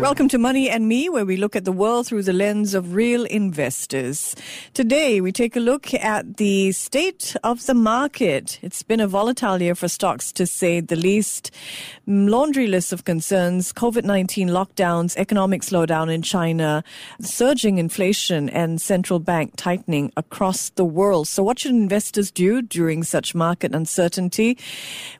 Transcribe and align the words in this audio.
Welcome 0.00 0.28
to 0.28 0.38
Money 0.38 0.68
and 0.68 0.86
Me, 0.86 1.08
where 1.08 1.24
we 1.24 1.38
look 1.38 1.56
at 1.56 1.64
the 1.64 1.72
world 1.72 2.06
through 2.06 2.24
the 2.24 2.34
lens 2.34 2.74
of 2.74 2.92
real 2.92 3.24
investors. 3.24 4.36
Today, 4.74 5.22
we 5.22 5.32
take 5.32 5.56
a 5.56 5.60
look 5.60 5.94
at 5.94 6.36
the 6.36 6.72
state 6.72 7.34
of 7.42 7.64
the 7.64 7.72
market. 7.72 8.58
It's 8.60 8.82
been 8.82 9.00
a 9.00 9.08
volatile 9.08 9.60
year 9.60 9.74
for 9.74 9.88
stocks, 9.88 10.32
to 10.32 10.46
say 10.46 10.80
the 10.80 10.96
least. 10.96 11.50
Mm, 12.06 12.28
laundry 12.28 12.66
list 12.66 12.92
of 12.92 13.04
concerns, 13.04 13.72
COVID-19 13.72 14.50
lockdowns, 14.50 15.16
economic 15.16 15.62
slowdown 15.62 16.12
in 16.12 16.20
China, 16.20 16.84
surging 17.22 17.78
inflation, 17.78 18.50
and 18.50 18.82
central 18.82 19.18
bank 19.18 19.54
tightening 19.56 20.12
across 20.14 20.68
the 20.70 20.84
world. 20.84 21.26
So 21.26 21.42
what 21.42 21.58
should 21.58 21.72
investors 21.72 22.30
do 22.30 22.60
during 22.60 23.02
such 23.02 23.34
market 23.34 23.74
uncertainty? 23.74 24.58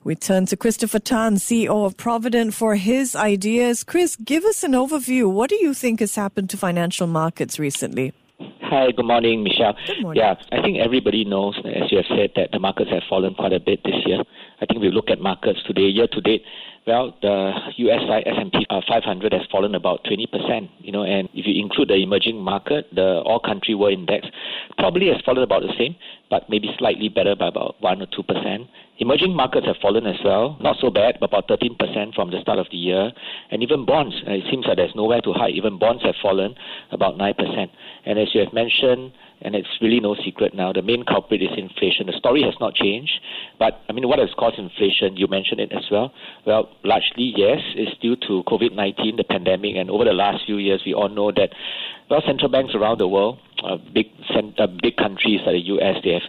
We 0.03 0.13
turn 0.13 0.45
to 0.45 0.55
Christopher 0.55 0.99
Tan, 0.99 1.37
CEO 1.37 1.83
of 1.83 1.97
Providend, 1.97 2.53
for 2.53 2.75
his 2.75 3.15
ideas. 3.15 3.83
Chris, 3.83 4.15
give 4.17 4.45
us 4.45 4.66
an 4.67 4.73
overview. 4.73 5.31
What 5.31 5.49
do 5.49 5.55
you 5.55 5.73
think 5.73 6.01
has 6.01 6.15
happened 6.15 6.49
to 6.49 6.57
financial 6.57 7.07
markets 7.07 7.57
recently? 7.57 8.11
Hi, 8.63 8.91
good 8.91 9.05
morning, 9.05 9.41
Michelle. 9.41 9.77
Good 9.87 10.01
morning. 10.01 10.21
Yeah, 10.21 10.35
I 10.51 10.61
think 10.61 10.77
everybody 10.77 11.23
knows, 11.23 11.57
as 11.63 11.89
you 11.89 11.99
have 11.99 12.05
said, 12.09 12.31
that 12.35 12.51
the 12.51 12.59
markets 12.59 12.91
have 12.91 13.03
fallen 13.07 13.33
quite 13.33 13.53
a 13.53 13.61
bit 13.61 13.79
this 13.85 13.95
year. 14.05 14.19
I 14.61 14.65
think 14.65 14.81
we 14.81 14.91
look 14.91 15.09
at 15.09 15.21
markets 15.21 15.63
today, 15.65 15.83
year 15.83 16.07
to 16.11 16.19
date. 16.19 16.43
Well, 16.87 17.13
the 17.21 17.51
US 17.83 18.01
S&P 18.25 18.65
uh, 18.69 18.79
500 18.87 19.33
has 19.33 19.41
fallen 19.51 19.75
about 19.75 20.05
20%. 20.05 20.69
You 20.79 20.93
know, 20.93 21.03
and 21.03 21.27
if 21.33 21.45
you 21.45 21.61
include 21.61 21.89
the 21.89 21.95
emerging 21.95 22.39
market, 22.39 22.87
the 22.95 23.19
all 23.25 23.41
country 23.41 23.75
world 23.75 23.91
index 23.93 24.25
probably 24.77 25.07
has 25.07 25.17
fallen 25.25 25.43
about 25.43 25.63
the 25.63 25.73
same, 25.77 25.97
but 26.29 26.49
maybe 26.49 26.73
slightly 26.79 27.09
better 27.09 27.35
by 27.35 27.49
about 27.49 27.75
one 27.81 28.01
or 28.01 28.07
two 28.15 28.23
percent. 28.23 28.69
Emerging 28.99 29.35
markets 29.35 29.67
have 29.67 29.75
fallen 29.81 30.07
as 30.07 30.15
well, 30.23 30.57
not 30.61 30.77
so 30.79 30.89
bad, 30.89 31.17
but 31.19 31.29
about 31.29 31.47
13% 31.49 32.15
from 32.15 32.31
the 32.31 32.39
start 32.41 32.57
of 32.57 32.65
the 32.71 32.77
year. 32.77 33.11
And 33.51 33.61
even 33.61 33.85
bonds, 33.85 34.15
uh, 34.25 34.31
it 34.31 34.45
seems 34.49 34.65
that 34.65 34.77
there's 34.77 34.95
nowhere 34.95 35.21
to 35.21 35.33
hide. 35.33 35.53
Even 35.53 35.77
bonds 35.77 36.03
have 36.03 36.15
fallen 36.21 36.55
about 36.91 37.17
9%. 37.17 37.69
And 38.05 38.17
as 38.17 38.33
you 38.33 38.41
have 38.41 38.53
mentioned, 38.53 39.11
and 39.41 39.55
it's 39.55 39.67
really 39.81 39.99
no 39.99 40.15
secret 40.15 40.53
now. 40.53 40.73
The 40.73 40.81
main 40.81 41.03
culprit 41.03 41.41
is 41.41 41.49
inflation. 41.57 42.07
The 42.07 42.17
story 42.17 42.43
has 42.43 42.55
not 42.59 42.73
changed, 42.75 43.13
but 43.59 43.81
I 43.89 43.93
mean, 43.93 44.07
what 44.07 44.19
has 44.19 44.29
caused 44.37 44.57
inflation? 44.59 45.17
You 45.17 45.27
mentioned 45.27 45.59
it 45.59 45.71
as 45.71 45.85
well. 45.91 46.11
Well, 46.45 46.69
largely 46.83 47.33
yes, 47.35 47.59
it's 47.75 47.97
due 47.99 48.15
to 48.27 48.43
COVID-19, 48.47 49.17
the 49.17 49.23
pandemic, 49.23 49.75
and 49.75 49.89
over 49.89 50.05
the 50.05 50.13
last 50.13 50.45
few 50.45 50.57
years, 50.57 50.81
we 50.85 50.93
all 50.93 51.09
know 51.09 51.31
that 51.31 51.49
well, 52.09 52.21
central 52.25 52.49
banks 52.49 52.73
around 52.73 52.99
the 52.99 53.07
world, 53.07 53.39
uh, 53.63 53.77
big 53.93 54.07
cent- 54.33 54.59
uh, 54.59 54.67
big 54.81 54.95
countries 54.97 55.41
like 55.45 55.53
the 55.55 55.65
U.S., 55.75 55.95
they 56.03 56.13
have 56.13 56.21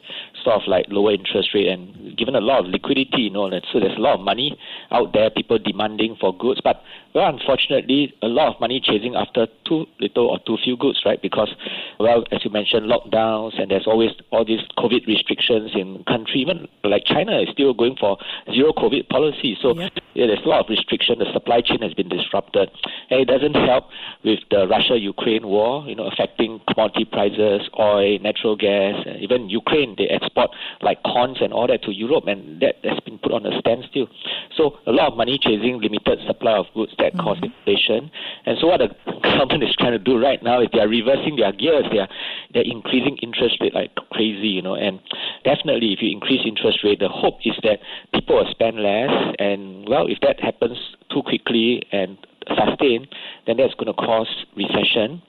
sort 0.43 0.62
of 0.62 0.69
like 0.69 0.87
lower 0.89 1.12
interest 1.12 1.51
rate 1.55 1.69
and 1.69 2.17
given 2.17 2.35
a 2.35 2.41
lot 2.41 2.65
of 2.65 2.67
liquidity, 2.67 3.23
you 3.23 3.31
know, 3.31 3.47
and 3.47 3.65
so 3.73 3.79
there's 3.81 3.97
a 3.97 4.01
lot 4.01 4.15
of 4.19 4.20
money 4.20 4.59
out 4.91 5.12
there, 5.12 5.31
people 5.31 5.59
demanding 5.59 6.17
for 6.20 6.37
goods, 6.37 6.61
but 6.62 6.83
well, 7.15 7.29
unfortunately, 7.29 8.15
a 8.23 8.27
lot 8.27 8.55
of 8.55 8.61
money 8.61 8.81
chasing 8.85 9.15
after 9.15 9.47
too 9.67 9.87
little 9.98 10.27
or 10.29 10.39
too 10.47 10.57
few 10.62 10.77
goods, 10.77 11.01
right? 11.05 11.20
Because, 11.20 11.51
well, 11.98 12.25
as 12.31 12.45
you 12.45 12.51
mentioned, 12.51 12.91
lockdowns 12.91 13.61
and 13.61 13.70
there's 13.70 13.87
always 13.87 14.11
all 14.31 14.45
these 14.45 14.61
COVID 14.79 15.07
restrictions 15.07 15.73
in 15.75 16.05
country, 16.05 16.41
even 16.41 16.69
like 16.85 17.05
China 17.07 17.41
is 17.41 17.48
still 17.53 17.73
going 17.75 17.97
for 17.98 18.19
zero 18.53 18.73
COVID 18.73 19.09
policy. 19.09 19.57
So 19.61 19.75
Yep. 19.79 19.92
yeah, 20.15 20.27
there's 20.27 20.45
a 20.45 20.48
lot 20.48 20.61
of 20.61 20.67
restriction. 20.69 21.19
The 21.19 21.33
supply 21.33 21.61
chain 21.61 21.81
has 21.83 21.95
been 21.95 22.09
disrupted, 22.09 22.70
and 23.11 23.20
it 23.20 23.25
doesn't 23.27 23.55
help 23.55 23.85
with 24.25 24.41
the 24.51 24.67
Russia-Ukraine 24.69 25.47
war. 25.47 25.67
You 25.86 25.94
know, 25.94 26.06
affecting 26.06 26.61
commodity 26.69 27.05
prices, 27.05 27.69
oil, 27.78 28.19
natural 28.20 28.56
gas, 28.56 28.95
and 29.06 29.20
even 29.20 29.48
Ukraine. 29.48 29.95
They 29.96 30.08
export 30.08 30.51
like 30.83 31.02
corns 31.02 31.39
and 31.40 31.52
all 31.52 31.67
that 31.67 31.83
to 31.84 31.92
Europe, 31.92 32.24
and 32.27 32.61
that 32.61 32.77
has 32.84 32.98
been 33.01 33.18
put 33.18 33.33
on 33.33 33.46
a 33.46 33.58
standstill. 33.61 34.08
So 34.57 34.78
a 34.86 34.92
lot 34.92 35.12
of 35.12 35.17
money 35.17 35.39
chasing 35.40 35.80
limited 35.80 36.18
supply 36.27 36.57
of 36.57 36.67
goods 36.74 36.92
that 36.98 37.12
mm-hmm. 37.12 37.20
cause 37.20 37.39
inflation. 37.42 38.11
And 38.46 38.57
so 38.61 38.67
what 38.68 38.80
the 38.80 38.90
government 39.23 39.64
is 39.64 39.74
trying 39.78 39.92
to 39.92 40.02
do 40.02 40.18
right 40.18 40.42
now 40.42 40.61
is 40.61 40.68
they 40.73 40.80
are 40.80 40.89
reversing 40.89 41.36
their 41.36 41.52
gears. 41.52 41.84
They 41.90 41.98
are 41.98 42.08
they're 42.55 42.67
increasing 42.67 43.18
interest 43.23 43.58
rate 43.61 43.74
like 43.74 43.95
crazy. 44.12 44.48
You 44.48 44.62
know, 44.62 44.74
and 44.74 45.01
definitely 45.45 45.92
if 45.92 46.02
you 46.02 46.11
increase 46.11 46.40
interest 46.45 46.84
rate, 46.84 47.01
the 47.01 47.08
hope 47.08 47.39
is 47.45 47.55
that 47.62 47.80
people 48.12 48.36
will 48.36 48.51
spend 48.51 48.80
less. 48.80 49.11
And 49.39 49.89
well, 49.89 50.07
if 50.08 50.18
that 50.20 50.40
happens 50.40 50.78
too 51.12 51.23
quickly 51.23 51.86
and 51.92 52.18
sustain, 52.48 53.07
then 53.47 53.57
that's 53.57 53.75
going 53.75 53.86
to 53.86 53.95
cause 53.95 54.29
recession. 54.57 55.23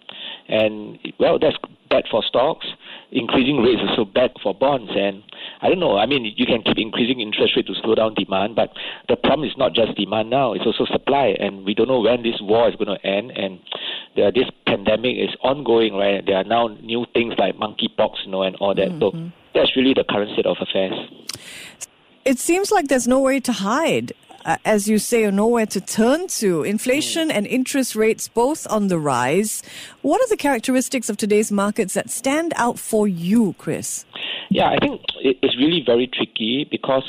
And 0.47 0.97
well, 1.19 1.37
that's 1.39 1.57
bad 1.89 2.05
for 2.09 2.23
stocks. 2.23 2.65
Increasing 3.11 3.57
rates 3.57 3.81
is 3.81 3.95
so 3.95 4.05
bad 4.05 4.31
for 4.41 4.53
bonds. 4.53 4.91
And 4.95 5.23
I 5.61 5.69
don't 5.69 5.79
know. 5.79 5.97
I 5.97 6.05
mean, 6.05 6.31
you 6.35 6.45
can 6.45 6.61
keep 6.61 6.77
increasing 6.77 7.19
interest 7.19 7.55
rate 7.55 7.67
to 7.67 7.73
slow 7.81 7.95
down 7.95 8.13
demand, 8.15 8.55
but 8.55 8.69
the 9.07 9.15
problem 9.15 9.47
is 9.47 9.55
not 9.57 9.73
just 9.73 9.95
demand 9.95 10.29
now; 10.29 10.53
it's 10.53 10.65
also 10.65 10.85
supply. 10.85 11.35
And 11.39 11.65
we 11.65 11.73
don't 11.73 11.87
know 11.87 11.99
when 11.99 12.23
this 12.23 12.41
war 12.41 12.69
is 12.69 12.75
going 12.75 12.95
to 12.95 13.05
end. 13.05 13.31
And 13.31 13.59
the, 14.15 14.31
this 14.33 14.49
pandemic 14.65 15.17
is 15.17 15.35
ongoing, 15.41 15.93
right? 15.93 16.25
There 16.25 16.37
are 16.37 16.43
now 16.43 16.67
new 16.67 17.05
things 17.13 17.33
like 17.37 17.55
monkeypox, 17.55 18.25
you 18.25 18.31
know, 18.31 18.43
and 18.43 18.55
all 18.57 18.75
that. 18.75 18.89
So 18.99 19.11
mm-hmm. 19.11 19.27
that's 19.53 19.75
really 19.75 19.93
the 19.93 20.03
current 20.03 20.31
state 20.33 20.45
of 20.45 20.57
affairs. 20.59 20.93
It 22.25 22.39
seems 22.39 22.71
like 22.71 22.87
there's 22.87 23.07
no 23.07 23.19
way 23.19 23.39
to 23.39 23.51
hide. 23.51 24.13
Uh, 24.45 24.57
as 24.63 24.87
you 24.87 24.97
say, 24.97 25.29
nowhere 25.29 25.65
to 25.65 25.81
turn 25.81 26.27
to. 26.27 26.63
Inflation 26.63 27.29
and 27.29 27.45
interest 27.45 27.95
rates 27.95 28.27
both 28.27 28.65
on 28.69 28.87
the 28.87 28.97
rise. 28.97 29.61
What 30.01 30.21
are 30.21 30.27
the 30.29 30.37
characteristics 30.37 31.09
of 31.09 31.17
today's 31.17 31.51
markets 31.51 31.93
that 31.93 32.09
stand 32.09 32.53
out 32.55 32.79
for 32.79 33.07
you, 33.07 33.53
Chris? 33.57 34.05
Yeah, 34.49 34.69
I 34.69 34.77
think 34.79 35.01
it's 35.19 35.57
really 35.57 35.83
very 35.85 36.07
tricky 36.07 36.67
because, 36.71 37.03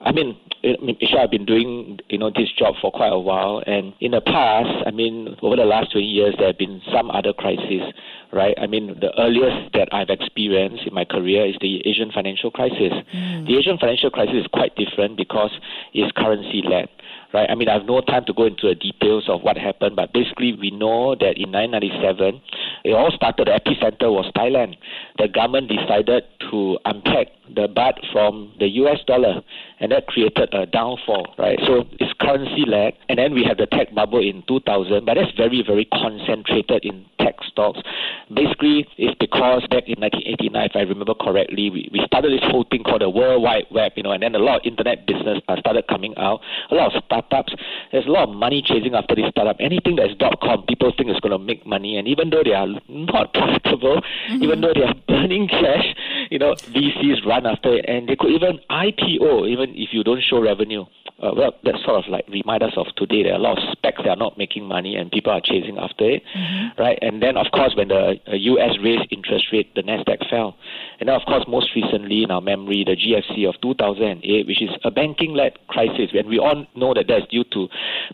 I 0.00 0.12
mean, 0.12 0.36
Michelle, 0.82 1.20
I've 1.20 1.30
been 1.30 1.44
doing 1.44 1.98
you 2.08 2.18
know 2.18 2.30
this 2.30 2.50
job 2.58 2.74
for 2.80 2.90
quite 2.90 3.12
a 3.12 3.18
while, 3.18 3.62
and 3.66 3.92
in 4.00 4.12
the 4.12 4.20
past, 4.20 4.86
I 4.86 4.90
mean, 4.90 5.36
over 5.42 5.56
the 5.56 5.64
last 5.64 5.92
twenty 5.92 6.06
years, 6.06 6.34
there 6.38 6.48
have 6.48 6.58
been 6.58 6.80
some 6.92 7.10
other 7.10 7.32
crises, 7.32 7.82
right? 8.34 8.54
I 8.60 8.66
mean, 8.66 8.98
the 9.00 9.12
earliest 9.18 9.72
that 9.74 9.88
I've 9.92 10.10
experienced 10.10 10.86
in 10.86 10.92
my 10.92 11.04
career 11.04 11.46
is 11.46 11.54
the 11.60 11.80
Asian 11.86 12.10
financial 12.12 12.50
crisis. 12.50 12.92
Mm. 13.14 13.46
The 13.46 13.56
Asian 13.56 13.78
financial 13.78 14.10
crisis 14.10 14.34
is 14.34 14.46
quite 14.52 14.74
different 14.76 15.16
because 15.16 15.50
it's 15.92 16.10
currency 16.12 16.62
led. 16.68 16.88
Right. 17.32 17.50
I 17.50 17.56
mean, 17.56 17.68
I 17.68 17.72
have 17.72 17.84
no 17.84 18.00
time 18.00 18.24
to 18.26 18.32
go 18.32 18.44
into 18.46 18.68
the 18.68 18.76
details 18.76 19.24
of 19.28 19.42
what 19.42 19.58
happened, 19.58 19.96
but 19.96 20.12
basically, 20.12 20.52
we 20.52 20.70
know 20.70 21.16
that 21.16 21.34
in 21.34 21.50
1997, 21.50 22.40
it 22.84 22.92
all 22.92 23.10
started. 23.10 23.48
The 23.48 23.58
epicenter 23.58 24.06
was 24.12 24.30
Thailand. 24.36 24.76
The 25.18 25.26
government 25.26 25.68
decided 25.68 26.22
to 26.50 26.78
unpeg 26.86 27.26
the 27.48 27.68
baht 27.68 27.94
from 28.12 28.52
the 28.58 28.68
US 28.80 28.98
dollar, 29.06 29.42
and 29.80 29.92
that 29.92 30.06
created 30.06 30.48
a 30.52 30.66
downfall, 30.66 31.34
right? 31.38 31.58
So 31.66 31.84
it's 32.00 32.12
currency 32.20 32.64
lag, 32.66 32.94
and 33.08 33.18
then 33.18 33.34
we 33.34 33.44
have 33.44 33.58
the 33.58 33.66
tech 33.66 33.94
bubble 33.94 34.20
in 34.20 34.42
2000, 34.48 35.04
but 35.04 35.14
that's 35.14 35.32
very, 35.36 35.62
very 35.66 35.84
concentrated 35.86 36.84
in 36.84 37.04
tech 37.20 37.34
stocks. 37.50 37.80
Basically, 38.32 38.86
it's 38.96 39.14
because 39.18 39.62
back 39.68 39.84
in 39.86 40.00
1989, 40.00 40.64
if 40.64 40.76
I 40.76 40.80
remember 40.80 41.14
correctly, 41.14 41.70
we, 41.70 41.88
we 41.92 42.00
started 42.06 42.32
this 42.32 42.48
whole 42.50 42.64
thing 42.70 42.82
called 42.82 43.02
the 43.02 43.10
World 43.10 43.42
Wide 43.42 43.66
Web, 43.70 43.92
you 43.96 44.02
know, 44.02 44.12
and 44.12 44.22
then 44.22 44.34
a 44.34 44.38
lot 44.38 44.60
of 44.60 44.62
internet 44.64 45.06
business 45.06 45.40
uh, 45.48 45.56
started 45.58 45.86
coming 45.88 46.14
out, 46.16 46.40
a 46.70 46.74
lot 46.74 46.94
of 46.94 47.02
startups. 47.04 47.54
There's 47.92 48.06
a 48.06 48.10
lot 48.10 48.28
of 48.28 48.34
money 48.34 48.62
chasing 48.62 48.94
after 48.94 49.14
this 49.14 49.28
startup. 49.30 49.56
Anything 49.60 49.96
that's 49.96 50.14
dot 50.14 50.40
com, 50.40 50.64
people 50.66 50.92
think 50.96 51.10
is 51.10 51.20
going 51.20 51.32
to 51.32 51.38
make 51.38 51.66
money, 51.66 51.98
and 51.98 52.08
even 52.08 52.30
though 52.30 52.42
they 52.42 52.54
are 52.54 52.68
not 52.88 53.34
profitable, 53.34 54.02
even 54.30 54.60
though 54.60 54.72
they 54.74 54.82
are 54.82 54.94
burning 55.08 55.48
cash, 55.48 55.94
you 56.30 56.38
know, 56.38 56.54
VCs 56.54 57.24
run 57.34 57.46
after 57.46 57.74
it, 57.76 57.84
and 57.88 58.08
they 58.08 58.16
could 58.16 58.30
even 58.30 58.60
IPO, 58.70 59.48
even 59.48 59.70
if 59.74 59.90
you 59.92 60.04
don't 60.04 60.22
show 60.22 60.40
revenue. 60.40 60.84
Uh, 61.22 61.30
well, 61.36 61.54
that 61.62 61.74
sort 61.84 62.04
of 62.04 62.10
like 62.10 62.26
remind 62.28 62.62
us 62.62 62.72
of 62.76 62.86
today. 62.96 63.22
There 63.22 63.32
are 63.32 63.38
a 63.38 63.42
lot 63.42 63.56
of 63.56 63.64
SPACs 63.78 64.02
that 64.02 64.08
are 64.08 64.16
not 64.16 64.36
making 64.36 64.66
money, 64.66 64.96
and 64.96 65.10
people 65.10 65.32
are 65.32 65.40
chasing 65.40 65.78
after 65.78 66.10
it, 66.10 66.22
right? 66.76 66.98
And 67.02 67.22
then, 67.22 67.36
of 67.36 67.46
course, 67.52 67.72
when 67.76 67.88
the 67.88 68.18
uh, 68.26 68.34
U.S. 68.34 68.72
raised 68.82 69.06
interest 69.10 69.46
rate, 69.52 69.72
the 69.76 69.82
Nasdaq 69.82 70.28
fell, 70.28 70.56
and 70.98 71.08
then, 71.08 71.14
of 71.14 71.22
course, 71.26 71.44
most 71.46 71.70
recently 71.76 72.24
in 72.24 72.30
our 72.32 72.40
memory, 72.40 72.84
the 72.84 72.96
GFC 72.96 73.48
of 73.48 73.54
2008, 73.62 74.46
which 74.46 74.60
is 74.60 74.70
a 74.82 74.90
banking-led 74.90 75.52
crisis, 75.68 76.10
and 76.14 76.28
we 76.28 76.38
all 76.38 76.66
know 76.74 76.92
that 76.94 77.06
that's 77.06 77.26
due 77.30 77.44
to 77.52 77.68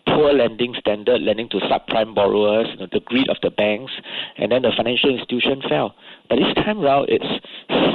poor 0.05 0.31
lending 0.31 0.75
standard, 0.79 1.21
lending 1.21 1.49
to 1.49 1.57
subprime 1.57 2.13
borrowers, 2.13 2.67
you 2.69 2.77
know, 2.77 2.87
the 2.91 2.99
greed 2.99 3.29
of 3.29 3.37
the 3.41 3.49
banks, 3.49 3.93
and 4.37 4.51
then 4.51 4.61
the 4.61 4.71
financial 4.77 5.09
institution 5.09 5.61
fell. 5.67 5.95
But 6.29 6.37
this 6.37 6.53
time 6.63 6.79
round, 6.79 7.09
it's 7.09 7.25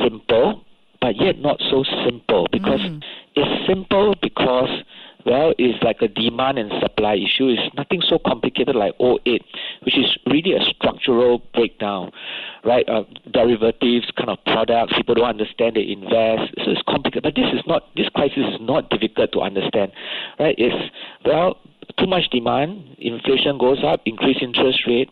simple, 0.02 0.66
but 1.06 1.14
yet 1.20 1.38
not 1.38 1.62
so 1.70 1.85
simple 2.05 2.49
because 2.50 2.81
it's 3.37 3.69
simple 3.69 4.17
because 4.20 4.82
well, 5.25 5.55
it's 5.56 5.81
like 5.85 6.03
a 6.03 6.08
demand 6.08 6.58
and 6.58 6.73
supply 6.81 7.14
issue. 7.14 7.47
It's 7.47 7.75
nothing 7.76 8.03
so 8.03 8.19
complicated 8.19 8.75
like 8.75 8.94
08, 9.00 9.23
which 9.82 9.97
is 9.97 10.19
really 10.26 10.53
a 10.53 10.61
structural 10.62 11.43
breakdown, 11.55 12.11
right? 12.64 12.88
Uh, 12.88 13.05
derivatives, 13.32 14.11
kind 14.17 14.31
of 14.31 14.38
products, 14.47 14.94
people 14.97 15.14
don't 15.14 15.29
understand, 15.29 15.76
they 15.76 15.87
invest. 15.87 16.55
So 16.64 16.73
it's 16.73 16.82
complicated. 16.88 17.23
But 17.23 17.37
this 17.37 17.53
is 17.55 17.62
not, 17.69 17.94
this 17.94 18.08
crisis 18.08 18.55
is 18.55 18.61
not 18.61 18.91
difficult 18.91 19.31
to 19.32 19.41
understand, 19.43 19.93
right? 20.41 20.56
It's, 20.58 20.91
well, 21.25 21.58
too 22.00 22.06
much 22.08 22.31
demand, 22.31 22.97
inflation 22.99 23.58
goes 23.58 23.79
up, 23.85 24.03
increase 24.06 24.38
interest 24.41 24.81
rate. 24.88 25.11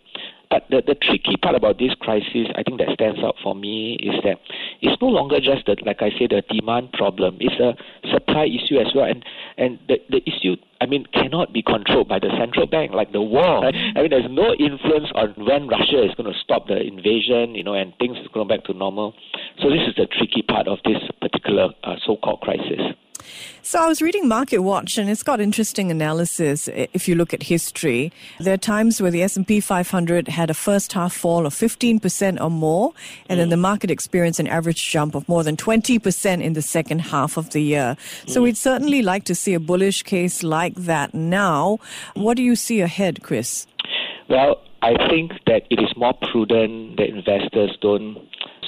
But 0.55 0.67
the, 0.70 0.82
the 0.87 0.94
tricky 0.94 1.37
part 1.37 1.56
about 1.56 1.79
this 1.79 1.94
crisis, 1.99 2.46
I 2.55 2.62
think 2.62 2.79
that 2.79 2.94
stands 2.94 3.19
out 3.25 3.35
for 3.43 3.56
me, 3.56 3.94
is 3.94 4.14
that 4.23 4.38
it's 4.84 5.00
no 5.00 5.08
longer 5.08 5.40
just 5.40 5.64
the, 5.66 5.76
like 5.84 6.02
I 6.02 6.10
said, 6.19 6.31
the 6.31 6.42
demand 6.52 6.92
problem. 6.92 7.38
It's 7.40 7.58
a 7.58 7.72
supply 8.12 8.44
issue 8.44 8.76
as 8.78 8.92
well, 8.94 9.06
and 9.06 9.25
and 9.56 9.78
the 9.88 9.96
the 10.10 10.20
issue, 10.28 10.56
I 10.81 10.86
mean, 10.86 11.06
cannot 11.12 11.52
be 11.52 11.62
controlled 11.62 12.08
by 12.08 12.19
the 12.19 12.28
central 12.38 12.66
bank 12.66 12.92
like 12.92 13.12
the 13.12 13.22
war. 13.22 13.62
Right? 13.62 13.75
I 13.96 14.02
mean, 14.02 14.10
there's 14.10 14.31
no 14.31 14.52
influence 14.54 15.10
on 15.14 15.32
when 15.40 15.69
Russia 15.69 16.04
is 16.04 16.14
going 16.14 16.31
to 16.31 16.38
stop 16.38 16.69
the 16.69 16.81
invasion, 16.81 17.54
you 17.54 17.64
know, 17.64 17.75
and 17.75 17.94
things 17.98 18.19
is 18.19 18.28
going 18.28 18.48
back 18.48 18.64
to 18.64 18.75
normal. 18.75 19.14
So 19.62 19.70
this 19.70 19.88
is 19.88 19.94
the 19.96 20.06
tricky 20.06 20.42
part 20.42 20.69
of 20.69 20.78
this 20.84 21.00
particular 21.20 21.70
uh, 21.82 21.96
so-called 22.04 22.40
crisis. 22.42 22.94
So 23.62 23.82
I 23.82 23.87
was 23.87 24.03
reading 24.03 24.29
Market 24.29 24.59
Watch 24.59 24.99
and 24.99 25.09
it's 25.09 25.23
got 25.23 25.41
interesting 25.41 25.91
analysis 25.91 26.69
if 26.69 27.09
you 27.09 27.15
look 27.15 27.32
at 27.32 27.43
history. 27.43 28.12
There 28.38 28.55
are 28.55 28.59
times 28.59 29.00
where 29.00 29.11
the 29.11 29.23
S&P 29.23 29.61
500 29.61 30.29
had 30.29 30.50
a 30.50 30.55
first 30.55 30.93
half 30.93 31.15
fall 31.15 31.47
of 31.47 31.55
15% 31.55 32.41
or 32.41 32.50
more 32.50 32.93
and 33.29 33.41
then 33.41 33.49
the 33.49 33.56
mm. 33.56 33.61
market 33.61 33.91
experienced 33.91 34.41
an 34.41 34.47
average 34.47 34.88
jump 34.91 35.15
of 35.15 35.29
more 35.29 35.43
than 35.43 35.56
20% 35.56 36.43
in 36.43 36.53
the 36.53 36.62
second 36.62 37.00
half 37.00 37.37
of 37.37 37.50
the 37.50 37.61
year. 37.61 37.97
So 38.26 38.41
mm. 38.41 38.44
we'd 38.44 38.56
certainly 38.56 39.03
like 39.03 39.25
to 39.25 39.35
see 39.35 39.55
a 39.55 39.61
bullish 39.61 40.03
case 40.03 40.43
like 40.43 40.75
that 40.75 41.15
now. 41.15 41.79
What 42.15 42.37
do 42.37 42.43
you 42.43 42.56
see 42.56 42.81
ahead, 42.81 43.23
Chris? 43.23 43.67
Well, 44.29 44.61
I 44.84 45.08
think 45.08 45.32
that 45.46 45.62
it 45.70 45.81
is 45.81 45.96
more 45.96 46.12
prudent 46.12 46.98
that 46.98 47.08
investors 47.08 47.75
don't 47.81 48.19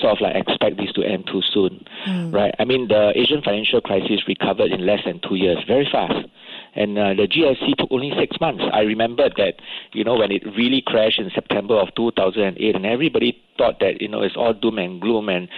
sort 0.00 0.16
of 0.16 0.20
like 0.22 0.34
expect 0.36 0.78
this 0.78 0.90
to 0.92 1.02
end 1.02 1.26
too 1.30 1.42
soon, 1.52 1.84
mm. 2.08 2.32
right? 2.32 2.54
I 2.58 2.64
mean, 2.64 2.88
the 2.88 3.12
Asian 3.14 3.42
financial 3.42 3.82
crisis 3.82 4.22
recovered 4.26 4.72
in 4.72 4.86
less 4.86 5.00
than 5.04 5.20
two 5.20 5.34
years, 5.34 5.58
very 5.66 5.86
fast. 5.90 6.26
And 6.74 6.96
uh, 6.96 7.12
the 7.12 7.28
GFC 7.28 7.76
took 7.76 7.88
only 7.90 8.12
six 8.18 8.40
months. 8.40 8.64
I 8.72 8.80
remember 8.80 9.28
that, 9.36 9.56
you 9.92 10.04
know, 10.04 10.16
when 10.16 10.32
it 10.32 10.42
really 10.56 10.82
crashed 10.86 11.18
in 11.18 11.30
September 11.34 11.74
of 11.74 11.94
2008, 11.94 12.74
and 12.74 12.86
everybody 12.86 13.38
thought 13.58 13.80
that, 13.80 14.00
you 14.00 14.08
know, 14.08 14.22
it's 14.22 14.36
all 14.36 14.54
doom 14.54 14.78
and 14.78 15.00
gloom, 15.00 15.28
and 15.28 15.48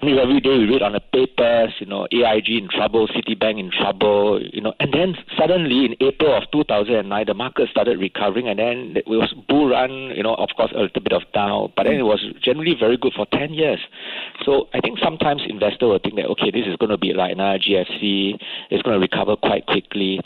Mean, 0.00 0.16
every 0.16 0.38
day 0.38 0.56
we 0.56 0.66
read 0.66 0.82
on 0.82 0.92
the 0.92 1.00
papers, 1.00 1.74
you 1.80 1.86
know, 1.86 2.06
AIG 2.12 2.50
in 2.50 2.68
trouble, 2.68 3.08
Citibank 3.08 3.58
in 3.58 3.72
trouble, 3.72 4.40
you 4.40 4.60
know, 4.60 4.72
and 4.78 4.94
then 4.94 5.16
suddenly 5.36 5.86
in 5.86 5.96
April 6.00 6.36
of 6.36 6.44
2009, 6.52 7.26
the 7.26 7.34
market 7.34 7.68
started 7.68 7.98
recovering, 7.98 8.46
and 8.46 8.60
then 8.60 8.94
it 8.96 9.08
was 9.08 9.34
bull 9.48 9.70
run, 9.70 9.90
you 9.90 10.22
know, 10.22 10.36
of 10.36 10.50
course 10.56 10.70
a 10.72 10.82
little 10.82 11.02
bit 11.02 11.12
of 11.12 11.22
down, 11.34 11.72
but 11.76 11.82
then 11.82 11.94
it 11.94 12.04
was 12.04 12.24
generally 12.40 12.76
very 12.78 12.96
good 12.96 13.12
for 13.12 13.26
10 13.32 13.52
years. 13.52 13.80
So 14.44 14.68
I 14.72 14.78
think 14.80 15.00
sometimes 15.02 15.42
investors 15.48 15.82
will 15.82 15.98
think 15.98 16.14
that 16.14 16.26
okay, 16.26 16.52
this 16.52 16.66
is 16.68 16.76
going 16.76 16.90
to 16.90 16.98
be 16.98 17.12
like 17.12 17.32
another 17.32 17.58
GFC, 17.58 18.38
it's 18.70 18.82
going 18.82 18.94
to 18.94 19.00
recover 19.00 19.34
quite 19.34 19.66
quickly, 19.66 20.20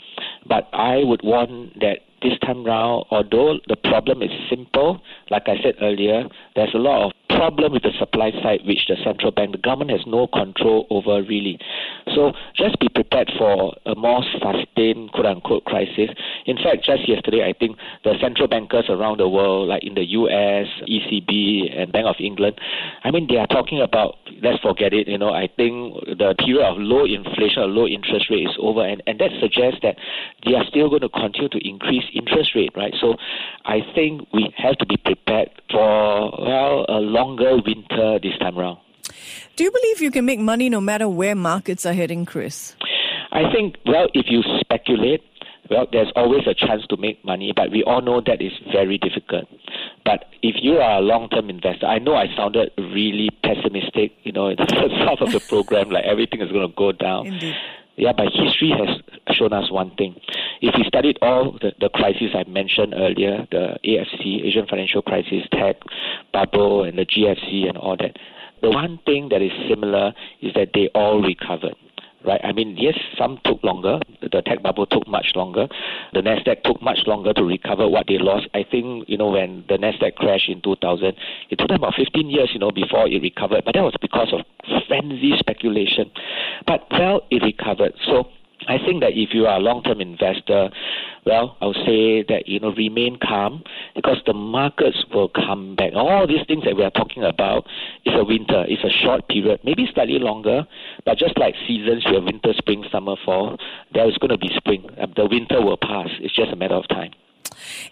but 0.45 0.69
I 0.71 1.03
would 1.03 1.21
warn 1.23 1.71
that 1.81 1.99
this 2.23 2.37
time 2.39 2.63
round, 2.63 3.05
although 3.11 3.59
the 3.67 3.75
problem 3.75 4.21
is 4.21 4.31
simple, 4.49 5.01
like 5.29 5.43
I 5.47 5.57
said 5.61 5.75
earlier, 5.81 6.23
there's 6.55 6.73
a 6.73 6.77
lot 6.77 7.05
of 7.05 7.11
problem 7.35 7.73
with 7.73 7.83
the 7.83 7.91
supply 7.97 8.31
side 8.41 8.59
which 8.65 8.85
the 8.87 8.95
central 9.03 9.31
bank, 9.31 9.51
the 9.51 9.57
government 9.57 9.91
has 9.91 10.05
no 10.07 10.27
control 10.27 10.87
over 10.89 11.21
really. 11.23 11.59
So 12.13 12.33
just 12.55 12.79
be 12.79 12.89
prepared 12.89 13.31
for 13.37 13.75
a 13.85 13.95
more 13.95 14.23
sustained 14.31 15.11
quote 15.11 15.25
unquote 15.25 15.65
crisis. 15.65 16.09
In 16.45 16.57
fact, 16.57 16.85
just 16.85 17.07
yesterday, 17.07 17.47
I 17.47 17.53
think 17.57 17.77
the 18.03 18.13
central 18.21 18.47
bankers 18.47 18.85
around 18.89 19.19
the 19.19 19.27
world, 19.27 19.69
like 19.69 19.83
in 19.83 19.95
the 19.95 20.05
US, 20.05 20.67
ECB, 20.87 21.77
and 21.77 21.91
Bank 21.91 22.05
of 22.07 22.15
England, 22.19 22.59
I 23.03 23.11
mean, 23.11 23.27
they 23.27 23.37
are 23.37 23.47
talking 23.47 23.81
about, 23.81 24.15
let's 24.41 24.61
forget 24.61 24.93
it, 24.93 25.07
you 25.07 25.17
know, 25.17 25.33
I 25.33 25.47
think 25.47 25.95
the 26.05 26.35
period 26.39 26.65
of 26.65 26.77
low 26.77 27.05
inflation 27.05 27.63
or 27.63 27.67
low 27.67 27.87
interest 27.87 28.29
rate 28.29 28.47
is 28.47 28.55
over, 28.59 28.85
and, 28.85 29.01
and 29.07 29.19
that 29.19 29.31
suggests 29.41 29.79
that 29.81 29.97
they 30.45 30.55
are 30.55 30.65
still 30.67 30.89
going 30.89 31.01
to 31.01 31.09
continue 31.09 31.49
to 31.49 31.67
increase 31.67 32.05
interest 32.13 32.55
rate, 32.55 32.71
right? 32.75 32.93
So 32.99 33.15
I 33.65 33.79
think 33.95 34.27
we 34.33 34.53
have 34.57 34.77
to 34.77 34.85
be 34.85 34.97
prepared 34.97 35.49
for, 35.71 36.31
well, 36.39 36.85
a 36.89 36.99
longer 36.99 37.57
winter 37.57 38.19
this 38.21 38.37
time 38.39 38.57
around. 38.57 38.79
Do 39.55 39.63
you 39.63 39.71
believe 39.71 40.01
you 40.01 40.11
can 40.11 40.25
make 40.25 40.39
money 40.39 40.69
no 40.69 40.81
matter 40.81 41.07
where 41.07 41.35
markets 41.35 41.85
are 41.85 41.93
heading, 41.93 42.25
Chris? 42.25 42.75
I 43.31 43.51
think, 43.51 43.77
well, 43.85 44.07
if 44.13 44.27
you 44.29 44.41
speculate, 44.59 45.21
well, 45.69 45.87
there's 45.91 46.11
always 46.15 46.45
a 46.45 46.53
chance 46.53 46.85
to 46.87 46.97
make 46.97 47.23
money, 47.23 47.53
but 47.55 47.71
we 47.71 47.83
all 47.83 48.01
know 48.01 48.21
that 48.25 48.41
is 48.41 48.51
very 48.71 48.97
difficult. 48.97 49.47
But 50.05 50.25
if 50.41 50.55
you 50.61 50.77
are 50.77 50.97
a 50.97 51.01
long-term 51.01 51.49
investor, 51.49 51.85
I 51.85 51.99
know 51.99 52.15
I 52.15 52.27
sounded 52.35 52.71
really 52.77 53.29
pessimistic, 53.43 54.11
you 54.23 54.31
know, 54.31 54.49
in 54.49 54.55
the 54.59 54.67
first 54.67 54.95
half 54.95 55.21
of 55.21 55.31
the 55.31 55.39
program, 55.39 55.89
like 55.89 56.05
everything 56.05 56.41
is 56.41 56.51
going 56.51 56.67
to 56.67 56.75
go 56.75 56.91
down. 56.91 57.27
Indeed. 57.27 57.55
Yeah, 57.95 58.11
but 58.11 58.27
history 58.33 58.73
has 58.75 59.35
shown 59.35 59.53
us 59.53 59.71
one 59.71 59.91
thing. 59.95 60.15
If 60.63 60.75
we 60.77 60.85
studied 60.87 61.19
all 61.21 61.51
the, 61.59 61.73
the 61.81 61.89
crises 61.89 62.31
I 62.33 62.49
mentioned 62.49 62.93
earlier, 62.95 63.45
the 63.51 63.77
AFC, 63.83 64.45
Asian 64.45 64.65
financial 64.65 65.01
crisis, 65.01 65.43
tech, 65.51 65.75
bubble, 66.31 66.85
and 66.85 66.97
the 66.97 67.05
GFC 67.05 67.67
and 67.67 67.77
all 67.77 67.97
that, 67.97 68.15
the 68.61 68.69
one 68.69 68.97
thing 69.05 69.27
that 69.27 69.41
is 69.41 69.51
similar 69.67 70.13
is 70.41 70.53
that 70.53 70.69
they 70.73 70.87
all 70.95 71.21
recovered 71.21 71.75
right? 72.25 72.39
I 72.41 72.53
mean, 72.53 72.77
yes, 72.79 72.97
some 73.17 73.39
took 73.43 73.61
longer. 73.63 73.99
The 74.21 74.41
tech 74.41 74.63
bubble 74.63 74.85
took 74.85 75.05
much 75.05 75.33
longer. 75.35 75.67
The 76.13 76.21
Nasdaq 76.21 76.63
took 76.63 76.81
much 76.81 76.99
longer 77.05 77.33
to 77.33 77.43
recover 77.43 77.89
what 77.89 78.07
they 78.07 78.17
lost. 78.17 78.47
I 78.53 78.63
think 78.63 79.09
you 79.09 79.17
know 79.17 79.31
when 79.31 79.65
the 79.67 79.75
Nasdaq 79.75 80.15
crashed 80.15 80.47
in 80.47 80.61
2000, 80.61 81.13
it 81.49 81.59
took 81.59 81.67
them 81.67 81.79
about 81.83 81.95
15 81.95 82.29
years, 82.29 82.51
you 82.53 82.59
know, 82.59 82.71
before 82.71 83.09
it 83.09 83.21
recovered. 83.21 83.63
But 83.65 83.73
that 83.75 83.83
was 83.83 83.95
because 84.01 84.31
of 84.31 84.45
frenzy 84.87 85.33
speculation. 85.37 86.09
But 86.65 86.87
well, 86.91 87.23
it 87.29 87.43
recovered. 87.43 87.93
So 88.05 88.29
I 88.67 88.77
think 88.77 89.01
that 89.01 89.13
if 89.13 89.29
you 89.33 89.45
are 89.45 89.57
a 89.57 89.59
long-term 89.59 90.01
investor, 90.01 90.69
well, 91.25 91.57
I 91.61 91.67
would 91.67 91.77
say 91.85 92.23
that 92.23 92.47
you 92.47 92.59
know 92.59 92.73
remain 92.73 93.17
calm 93.21 93.63
because 93.95 94.21
the 94.25 94.33
markets 94.33 95.05
will 95.13 95.29
come 95.29 95.75
back. 95.75 95.91
All 95.95 96.27
these 96.27 96.45
things 96.47 96.63
that 96.65 96.75
we 96.75 96.83
are 96.83 96.91
talking 96.91 97.23
about 97.23 97.65
is 98.05 98.13
a 98.15 98.23
winter, 98.23 98.65
it's 98.67 98.83
a 98.83 98.89
short 98.89 99.27
period, 99.29 99.61
maybe 99.63 99.87
slightly 99.93 100.19
longer, 100.19 100.67
but 101.05 101.17
just 101.17 101.37
like 101.37 101.55
seasons, 101.67 102.03
you 102.05 102.15
have 102.15 102.23
winter, 102.23 102.53
spring, 102.53 102.83
summer, 102.91 103.15
fall. 103.25 103.57
There 103.93 104.07
is 104.07 104.17
going 104.17 104.31
to 104.31 104.37
be 104.37 104.49
spring. 104.55 104.89
Uh, 104.99 105.07
the 105.15 105.25
winter 105.25 105.61
will 105.61 105.77
pass. 105.77 106.09
It's 106.19 106.35
just 106.35 106.51
a 106.51 106.55
matter 106.55 106.75
of 106.75 106.87
time. 106.89 107.11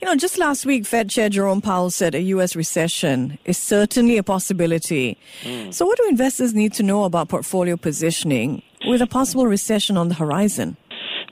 You 0.01 0.07
know, 0.07 0.15
just 0.15 0.37
last 0.37 0.65
week, 0.65 0.85
Fed 0.85 1.09
Chair 1.09 1.29
Jerome 1.29 1.61
Powell 1.61 1.91
said 1.91 2.15
a 2.15 2.21
U.S. 2.21 2.55
recession 2.55 3.37
is 3.45 3.57
certainly 3.57 4.17
a 4.17 4.23
possibility. 4.23 5.17
Mm. 5.43 5.73
So, 5.73 5.85
what 5.85 5.97
do 5.97 6.07
investors 6.09 6.53
need 6.53 6.73
to 6.73 6.83
know 6.83 7.03
about 7.03 7.29
portfolio 7.29 7.77
positioning 7.77 8.63
with 8.87 9.01
a 9.01 9.07
possible 9.07 9.45
recession 9.45 9.97
on 9.97 10.07
the 10.09 10.15
horizon? 10.15 10.77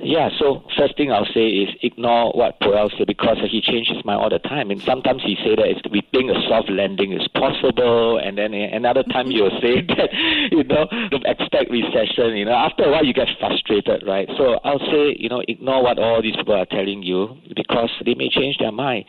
Yeah, 0.02 0.30
so 0.40 0.64
first 0.78 0.96
thing 0.96 1.12
I'll 1.12 1.28
say 1.34 1.48
is 1.50 1.76
ignore 1.84 2.32
what 2.32 2.58
Powell 2.62 2.90
said 2.98 3.06
because 3.06 3.38
he 3.52 3.60
changes 3.60 3.98
mind 4.06 4.22
all 4.22 4.30
the 4.30 4.40
time. 4.40 4.72
And 4.72 4.82
sometimes 4.84 5.22
he 5.24 5.36
say 5.44 5.56
that 5.56 5.92
we 5.92 6.00
think 6.14 6.32
a 6.32 6.40
soft 6.48 6.70
landing 6.70 7.12
is 7.12 7.28
possible, 7.36 8.18
and 8.18 8.38
then 8.38 8.54
another 8.54 9.04
time 9.04 9.30
he'll 9.30 9.52
say 9.60 9.82
that 10.00 10.10
you 10.52 10.64
know 10.64 10.88
expect 11.26 11.70
recession. 11.70 12.38
You 12.38 12.46
know, 12.46 12.56
after 12.56 12.84
a 12.84 12.92
while 12.92 13.04
you 13.04 13.14
get 13.14 13.28
frustrated, 13.42 14.04
right? 14.08 14.30
So 14.38 14.60
I'll 14.64 14.80
say 14.80 15.20
you 15.20 15.28
know 15.28 15.44
ignore 15.46 15.84
what 15.84 16.00
all 16.00 16.22
these 16.22 16.36
people 16.38 16.56
are 16.56 16.66
telling 16.66 17.04
you 17.04 17.36
because 17.54 17.92
they 18.06 18.16
may 18.16 18.30
change 18.30 18.58
their 18.58 18.72
mind. 18.72 19.04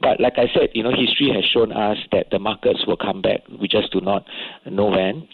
But 0.00 0.20
like 0.20 0.38
I 0.38 0.46
said, 0.54 0.70
you 0.74 0.84
know, 0.84 0.90
history 0.94 1.32
has 1.34 1.44
shown 1.44 1.72
us 1.72 1.98
that 2.12 2.30
the 2.30 2.38
markets 2.38 2.86
will 2.86 2.96
come 2.96 3.20
back. 3.20 3.40
We 3.60 3.66
just 3.66 3.90
do 3.90 4.00
not 4.00 4.24
know 4.64 4.86
when. 4.86 5.26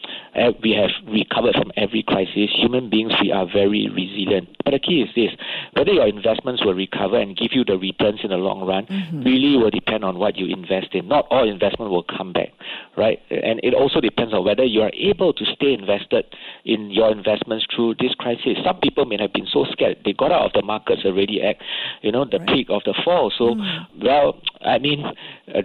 We 0.62 0.72
have 0.72 0.90
recovered 1.06 1.54
from 1.54 1.70
every 1.76 2.02
crisis. 2.02 2.48
Human 2.56 2.88
beings, 2.88 3.12
we 3.20 3.30
are 3.30 3.44
very 3.44 3.92
resilient. 3.92 4.56
But 4.64 4.70
the 4.70 4.78
key 4.78 5.01
is 5.02 5.14
this 5.14 5.30
whether 5.74 5.92
your 5.92 6.06
investments 6.06 6.64
will 6.64 6.74
recover 6.74 7.18
and 7.18 7.36
give 7.36 7.52
you 7.52 7.64
the 7.64 7.76
returns 7.76 8.20
in 8.22 8.30
the 8.30 8.36
long 8.36 8.66
run 8.66 8.86
mm-hmm. 8.86 9.22
really 9.22 9.56
will 9.56 9.70
depend 9.70 10.04
on 10.04 10.18
what 10.18 10.36
you 10.36 10.46
invest 10.46 10.94
in. 10.94 11.08
Not 11.08 11.26
all 11.30 11.48
investment 11.48 11.90
will 11.90 12.04
come 12.04 12.32
back, 12.32 12.52
right? 12.96 13.20
And 13.30 13.60
it 13.62 13.74
also 13.74 14.00
depends 14.00 14.32
on 14.32 14.44
whether 14.44 14.64
you 14.64 14.82
are 14.82 14.92
able 14.94 15.32
to 15.32 15.44
stay 15.54 15.72
invested 15.74 16.24
in 16.64 16.90
your 16.90 17.10
investments 17.10 17.66
through 17.74 17.96
this 17.98 18.14
crisis. 18.14 18.58
Some 18.64 18.78
people 18.80 19.04
may 19.04 19.18
have 19.20 19.32
been 19.32 19.46
so 19.46 19.64
scared 19.70 19.98
they 20.04 20.12
got 20.12 20.32
out 20.32 20.46
of 20.46 20.52
the 20.52 20.62
markets 20.62 21.02
already 21.04 21.42
at 21.42 21.56
you 22.02 22.12
know 22.12 22.24
the 22.24 22.38
right. 22.38 22.48
peak 22.48 22.66
of 22.70 22.82
the 22.84 22.94
fall. 23.04 23.32
So 23.36 23.54
mm. 23.54 23.86
well, 24.02 24.40
I 24.64 24.78
mean, 24.78 25.04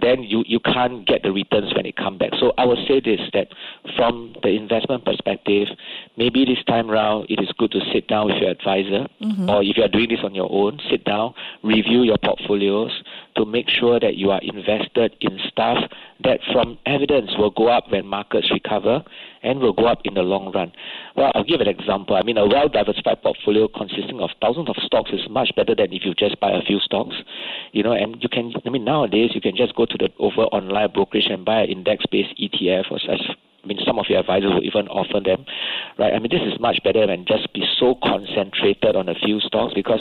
then 0.02 0.22
you 0.22 0.44
you 0.46 0.60
can't 0.60 1.06
get 1.06 1.22
the 1.22 1.32
returns 1.32 1.74
when 1.74 1.86
it 1.86 1.96
come 1.96 2.18
back. 2.18 2.30
So 2.38 2.52
I 2.58 2.64
would 2.64 2.78
say 2.86 3.00
this 3.00 3.20
that 3.32 3.48
from 3.96 4.34
the 4.42 4.50
investment 4.50 5.04
perspective, 5.04 5.68
maybe 6.16 6.44
this 6.44 6.62
time 6.66 6.90
around 6.90 7.26
it 7.28 7.40
is 7.40 7.50
good 7.58 7.72
to 7.72 7.80
sit 7.92 8.08
down 8.08 8.26
with 8.26 8.36
your 8.36 8.50
advisor 8.50 9.06
mm-hmm. 9.20 9.27
Mm-hmm. 9.28 9.50
or 9.50 9.62
if 9.62 9.76
you 9.76 9.82
are 9.82 9.88
doing 9.88 10.08
this 10.08 10.20
on 10.24 10.34
your 10.34 10.48
own, 10.50 10.80
sit 10.90 11.04
down, 11.04 11.34
review 11.62 12.02
your 12.02 12.16
portfolios 12.16 13.02
to 13.36 13.44
make 13.44 13.68
sure 13.68 14.00
that 14.00 14.16
you 14.16 14.30
are 14.30 14.40
invested 14.42 15.14
in 15.20 15.38
stuff 15.46 15.78
that 16.24 16.40
from 16.50 16.78
evidence 16.86 17.30
will 17.36 17.50
go 17.50 17.68
up 17.68 17.90
when 17.90 18.06
markets 18.06 18.50
recover 18.50 19.04
and 19.42 19.60
will 19.60 19.74
go 19.74 19.86
up 19.86 20.00
in 20.04 20.14
the 20.14 20.22
long 20.22 20.50
run. 20.52 20.72
Well, 21.14 21.30
I'll 21.34 21.44
give 21.44 21.60
an 21.60 21.68
example. 21.68 22.16
I 22.16 22.22
mean, 22.22 22.38
a 22.38 22.46
well 22.46 22.68
diversified 22.68 23.22
portfolio 23.22 23.68
consisting 23.68 24.20
of 24.20 24.30
thousands 24.40 24.70
of 24.70 24.76
stocks 24.80 25.10
is 25.12 25.28
much 25.28 25.54
better 25.54 25.74
than 25.74 25.92
if 25.92 26.04
you 26.04 26.14
just 26.14 26.40
buy 26.40 26.50
a 26.50 26.62
few 26.62 26.80
stocks. 26.80 27.16
You 27.72 27.82
know, 27.82 27.92
and 27.92 28.16
you 28.22 28.28
can, 28.28 28.54
I 28.64 28.70
mean, 28.70 28.84
nowadays 28.84 29.32
you 29.34 29.40
can 29.40 29.56
just 29.56 29.74
go 29.76 29.84
to 29.84 29.98
the 29.98 30.08
over 30.18 30.42
online 30.42 30.90
brokerage 30.92 31.26
and 31.28 31.44
buy 31.44 31.62
an 31.62 31.70
index 31.70 32.04
based 32.10 32.34
ETF 32.40 32.90
or 32.90 32.98
such 32.98 33.36
mean, 33.68 33.78
some 33.86 33.98
of 33.98 34.06
your 34.08 34.20
advisors 34.20 34.50
will 34.52 34.64
even 34.64 34.88
offer 34.88 35.20
them, 35.20 35.44
right? 35.98 36.12
I 36.12 36.18
mean, 36.18 36.32
this 36.32 36.42
is 36.42 36.58
much 36.58 36.80
better 36.82 37.06
than 37.06 37.24
just 37.28 37.52
be 37.52 37.64
so 37.78 37.94
concentrated 38.02 38.96
on 38.96 39.08
a 39.08 39.14
few 39.14 39.40
stocks 39.40 39.74
because 39.74 40.00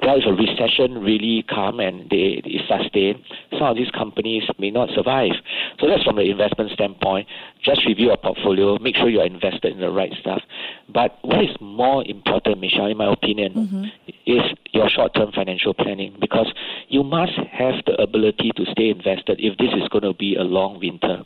well, 0.00 0.16
if 0.16 0.24
a 0.26 0.32
recession 0.32 1.02
really 1.02 1.44
come 1.48 1.80
and 1.80 2.08
they, 2.10 2.40
they 2.44 2.60
sustain, 2.68 3.24
some 3.52 3.62
of 3.62 3.76
these 3.76 3.90
companies 3.90 4.44
may 4.58 4.70
not 4.70 4.90
survive. 4.94 5.32
So 5.80 5.88
that's 5.88 6.04
from 6.04 6.16
the 6.16 6.30
investment 6.30 6.70
standpoint. 6.70 7.26
Just 7.64 7.84
review 7.84 8.06
your 8.06 8.16
portfolio, 8.16 8.78
make 8.78 8.94
sure 8.96 9.08
you're 9.08 9.26
invested 9.26 9.72
in 9.72 9.80
the 9.80 9.90
right 9.90 10.12
stuff. 10.20 10.42
But 10.88 11.18
what 11.22 11.42
is 11.42 11.50
more 11.60 12.04
important, 12.06 12.60
Michelle, 12.60 12.86
in 12.86 12.96
my 12.96 13.12
opinion, 13.12 13.54
mm-hmm. 13.54 13.84
is 14.26 14.42
your 14.72 14.88
short-term 14.88 15.32
financial 15.32 15.74
planning 15.74 16.16
because 16.20 16.52
you 16.88 17.02
must 17.02 17.32
have 17.50 17.74
the 17.86 18.00
ability 18.00 18.52
to 18.56 18.64
stay 18.70 18.90
invested 18.90 19.40
if 19.40 19.58
this 19.58 19.70
is 19.74 19.88
going 19.88 20.04
to 20.04 20.14
be 20.14 20.36
a 20.36 20.42
long 20.42 20.78
winter, 20.78 21.24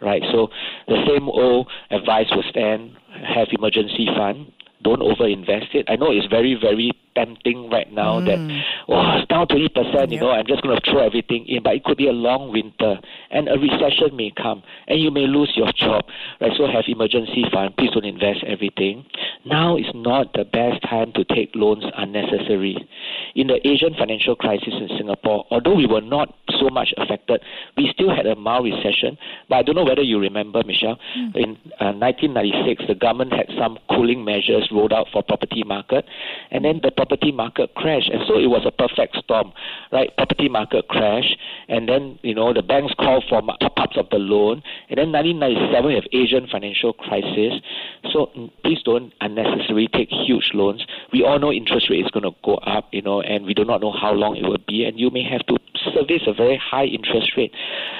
right? 0.00 0.22
So 0.32 0.48
the 0.88 1.04
same 1.06 1.28
old 1.28 1.68
advice 1.90 2.26
will 2.30 2.44
stand: 2.48 2.96
have 3.22 3.48
emergency 3.52 4.06
fund 4.16 4.50
don't 4.84 5.00
overinvest 5.00 5.74
it. 5.74 5.86
I 5.88 5.96
know 5.96 6.12
it's 6.12 6.26
very, 6.26 6.54
very 6.54 6.92
tempting 7.16 7.70
right 7.70 7.90
now 7.92 8.20
mm. 8.20 8.26
that, 8.26 8.38
oh, 8.88 9.18
it's 9.18 9.28
down 9.28 9.46
20%, 9.46 10.12
you 10.12 10.20
know, 10.20 10.30
I'm 10.30 10.46
just 10.46 10.62
going 10.62 10.78
to 10.78 10.90
throw 10.90 11.04
everything 11.04 11.46
in. 11.46 11.62
But 11.62 11.74
it 11.74 11.84
could 11.84 11.96
be 11.96 12.08
a 12.08 12.12
long 12.12 12.52
winter 12.52 13.00
and 13.30 13.48
a 13.48 13.58
recession 13.58 14.14
may 14.14 14.32
come 14.36 14.62
and 14.86 15.00
you 15.00 15.10
may 15.10 15.26
lose 15.26 15.52
your 15.56 15.72
job, 15.72 16.04
right? 16.40 16.52
So 16.56 16.66
have 16.66 16.84
emergency 16.86 17.44
fund. 17.52 17.76
Please 17.76 17.90
don't 17.92 18.04
invest 18.04 18.44
everything. 18.46 19.06
Now 19.44 19.76
is 19.76 19.90
not 19.94 20.32
the 20.34 20.44
best 20.44 20.82
time 20.82 21.12
to 21.14 21.24
take 21.24 21.50
loans 21.54 21.84
unnecessary. 21.96 22.76
In 23.34 23.48
the 23.48 23.66
Asian 23.66 23.94
financial 23.94 24.36
crisis 24.36 24.74
in 24.74 24.88
Singapore, 24.96 25.46
although 25.50 25.74
we 25.74 25.86
were 25.86 26.02
not 26.02 26.34
so 26.64 26.70
much 26.70 26.94
affected, 26.96 27.42
we 27.76 27.90
still 27.92 28.14
had 28.14 28.26
a 28.26 28.36
mild 28.36 28.64
recession. 28.64 29.18
But 29.48 29.56
I 29.56 29.62
don't 29.62 29.74
know 29.74 29.84
whether 29.84 30.02
you 30.02 30.18
remember, 30.18 30.62
Michelle, 30.64 30.98
mm. 31.16 31.36
in 31.36 31.50
uh, 31.80 31.92
1996, 31.92 32.84
the 32.88 32.94
government 32.94 33.32
had 33.32 33.46
some 33.58 33.78
cooling 33.90 34.24
measures 34.24 34.68
rolled 34.72 34.92
out 34.92 35.08
for 35.12 35.22
property 35.22 35.62
market, 35.64 36.04
and 36.50 36.64
then 36.64 36.80
the 36.82 36.90
property 36.90 37.32
market 37.32 37.74
crashed, 37.74 38.08
and 38.08 38.22
so 38.26 38.38
it 38.38 38.46
was 38.46 38.64
a 38.66 38.70
perfect 38.70 39.16
storm, 39.16 39.52
right? 39.92 40.14
Property 40.16 40.48
market 40.48 40.88
crash, 40.88 41.36
and 41.68 41.88
then 41.88 42.18
you 42.22 42.34
know 42.34 42.52
the 42.52 42.62
banks 42.62 42.94
called 42.98 43.24
for 43.28 43.42
top-ups 43.60 43.96
of 43.96 44.08
the 44.10 44.18
loan, 44.18 44.62
and 44.88 44.98
then 44.98 45.12
1997 45.12 45.86
we 45.86 45.94
have 45.94 46.04
Asian 46.12 46.46
financial 46.50 46.92
crisis. 46.92 47.60
So 48.12 48.30
mm, 48.36 48.50
please 48.62 48.78
don't 48.84 49.12
unnecessarily 49.20 49.88
take 49.88 50.08
huge 50.10 50.50
loans. 50.54 50.84
We 51.12 51.24
all 51.24 51.38
know 51.38 51.52
interest 51.52 51.90
rate 51.90 52.04
is 52.04 52.10
going 52.10 52.24
to 52.24 52.36
go 52.44 52.56
up, 52.56 52.88
you 52.92 53.02
know, 53.02 53.20
and 53.20 53.44
we 53.44 53.54
do 53.54 53.64
not 53.64 53.80
know 53.80 53.92
how 53.92 54.12
long 54.12 54.36
it 54.36 54.44
will 54.44 54.62
be, 54.66 54.84
and 54.84 54.98
you 54.98 55.10
may 55.10 55.22
have 55.24 55.44
to 55.46 55.58
service 55.94 56.22
a 56.26 56.34
very 56.34 56.56
high 56.56 56.84
interest 56.84 57.32
rate. 57.36 57.52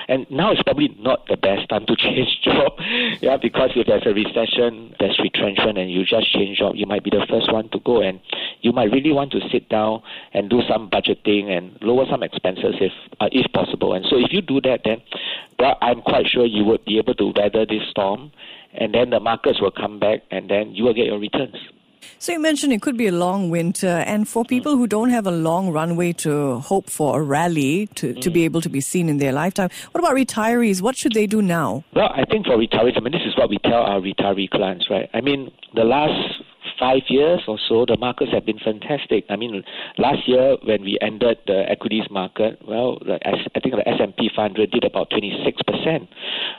And 0.08 0.26
now 0.30 0.52
it's 0.52 0.62
probably 0.62 0.94
not 0.98 1.26
the 1.28 1.36
best 1.36 1.68
time 1.68 1.86
to 1.86 1.96
change 1.98 2.40
job, 2.42 2.72
yeah, 3.20 3.36
because 3.36 3.70
if 3.76 3.86
there's 3.86 4.06
a 4.06 4.12
recession, 4.12 4.94
there's 4.98 5.18
retrenchment, 5.18 5.78
and 5.78 5.90
you 5.90 6.04
just 6.04 6.32
change 6.32 6.58
job, 6.58 6.74
you 6.76 6.86
might 6.86 7.04
be 7.04 7.10
the 7.10 7.26
first 7.28 7.52
one 7.52 7.68
to 7.70 7.78
go, 7.80 8.02
and 8.02 8.20
you 8.60 8.72
might 8.72 8.90
really 8.90 9.12
want 9.12 9.32
to 9.32 9.40
sit 9.50 9.68
down 9.68 10.02
and 10.32 10.50
do 10.50 10.60
some 10.68 10.90
budgeting 10.90 11.50
and 11.56 11.78
lower 11.80 12.04
some 12.10 12.22
expenses 12.22 12.74
if 12.80 12.92
uh, 13.20 13.28
if 13.32 13.50
possible. 13.52 13.94
And 13.94 14.04
so 14.08 14.16
if 14.16 14.32
you 14.32 14.42
do 14.42 14.60
that, 14.62 14.80
then 14.84 15.00
well, 15.58 15.78
I'm 15.80 16.02
quite 16.02 16.26
sure 16.26 16.44
you 16.44 16.64
would 16.64 16.84
be 16.84 16.98
able 16.98 17.14
to 17.14 17.32
weather 17.36 17.64
this 17.66 17.88
storm, 17.90 18.32
and 18.74 18.94
then 18.94 19.10
the 19.10 19.20
markets 19.20 19.60
will 19.60 19.70
come 19.70 19.98
back, 19.98 20.20
and 20.30 20.50
then 20.50 20.74
you 20.74 20.84
will 20.84 20.94
get 20.94 21.06
your 21.06 21.18
returns. 21.18 21.56
So 22.18 22.32
you 22.32 22.40
mentioned 22.40 22.73
it 22.73 22.82
could 22.82 22.96
be 22.96 23.06
a 23.06 23.12
long 23.12 23.50
winter, 23.50 23.87
and 23.87 24.28
for 24.28 24.44
people 24.44 24.76
who 24.76 24.87
don't 24.87 25.11
have 25.11 25.26
a 25.26 25.30
long 25.30 25.70
runway 25.70 26.12
to 26.25 26.58
hope 26.61 26.90
for 26.90 27.20
a 27.20 27.23
rally 27.23 27.87
to, 27.96 28.14
to 28.14 28.30
be 28.30 28.40
mm. 28.40 28.44
able 28.44 28.61
to 28.61 28.68
be 28.68 28.80
seen 28.80 29.08
in 29.08 29.18
their 29.18 29.32
lifetime, 29.32 29.70
what 29.92 30.00
about 30.02 30.14
retirees? 30.14 30.80
What 30.80 30.96
should 30.96 31.12
they 31.12 31.26
do 31.26 31.42
now? 31.42 31.84
Well, 31.94 32.11
I 32.14 32.25
think 32.25 32.46
for 32.46 32.56
retirees, 32.56 32.96
I 32.96 33.00
mean, 33.00 33.12
this 33.12 33.26
is 33.26 33.37
what 33.37 33.50
we 33.50 33.58
tell 33.58 33.82
our 33.82 34.00
retiree 34.00 34.50
clients, 34.50 34.88
right? 34.90 35.08
I 35.12 35.20
mean, 35.20 35.50
the 35.75 35.84
last 35.84 36.42
five 36.78 37.02
years 37.08 37.40
or 37.46 37.58
so, 37.68 37.84
the 37.87 37.96
markets 37.96 38.32
have 38.32 38.44
been 38.44 38.58
fantastic. 38.58 39.25
I 39.30 39.37
mean, 39.37 39.62
last 39.99 40.26
year 40.26 40.56
when 40.64 40.82
we 40.82 40.99
ended 41.00 41.38
the 41.46 41.64
equities 41.68 42.04
market, 42.11 42.61
well, 42.66 42.99
I 43.25 43.61
think 43.61 43.75
the 43.75 43.88
S&P 43.88 44.30
500 44.34 44.70
did 44.70 44.84
about 44.84 45.11
26%, 45.11 46.08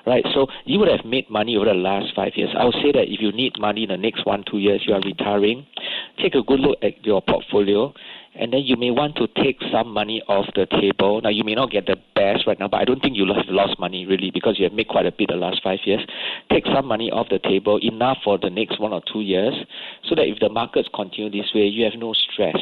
right? 0.05 0.25
So 0.33 0.47
you 0.65 0.79
would 0.79 0.89
have 0.89 1.05
made 1.05 1.29
money 1.29 1.55
over 1.55 1.65
the 1.65 1.73
last 1.73 2.15
five 2.15 2.33
years. 2.35 2.49
I 2.57 2.65
would 2.65 2.75
say 2.75 2.91
that 2.91 3.11
if 3.11 3.21
you 3.21 3.31
need 3.31 3.59
money 3.59 3.83
in 3.83 3.89
the 3.89 3.97
next 3.97 4.25
one, 4.25 4.43
two 4.49 4.59
years, 4.59 4.83
you 4.87 4.93
are 4.93 5.01
retiring, 5.01 5.65
take 6.21 6.35
a 6.35 6.43
good 6.43 6.59
look 6.59 6.77
at 6.81 7.05
your 7.05 7.21
portfolio 7.21 7.93
and 8.37 8.51
then 8.51 8.61
you 8.63 8.75
may 8.75 8.91
want 8.91 9.15
to 9.15 9.27
take 9.41 9.59
some 9.71 9.87
money 9.87 10.21
off 10.27 10.45
the 10.55 10.65
table. 10.65 11.21
Now, 11.21 11.29
you 11.29 11.43
may 11.43 11.55
not 11.55 11.71
get 11.71 11.85
the 11.85 11.95
best 12.15 12.45
right 12.45 12.59
now, 12.59 12.67
but 12.67 12.81
I 12.81 12.85
don't 12.85 13.01
think 13.01 13.15
you 13.15 13.25
have 13.33 13.45
lost 13.47 13.79
money 13.79 14.05
really 14.05 14.29
because 14.29 14.59
you 14.59 14.65
have 14.65 14.73
made 14.73 14.89
quite 14.89 15.05
a 15.05 15.11
bit 15.11 15.29
the 15.29 15.35
last 15.35 15.61
five 15.63 15.79
years. 15.85 16.05
Take 16.51 16.65
some 16.65 16.85
money 16.85 17.09
off 17.11 17.27
the 17.29 17.39
table, 17.39 17.79
enough 17.81 18.17
for 18.23 18.37
the 18.37 18.49
next 18.49 18.79
one 18.79 18.91
or 18.91 19.01
two 19.11 19.21
years, 19.21 19.53
so 20.03 20.15
that 20.15 20.27
if 20.27 20.39
the 20.39 20.49
markets 20.49 20.89
continue 20.93 21.31
this 21.31 21.51
way, 21.55 21.61
you 21.61 21.85
have 21.85 21.97
no 21.97 22.13
stress. 22.13 22.57